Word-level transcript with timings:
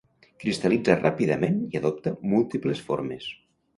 Cristal·litza 0.43 0.95
ràpidament 1.01 1.59
i 1.75 1.81
adopta 1.81 2.15
múltiples 2.33 2.83
formes. 2.89 3.29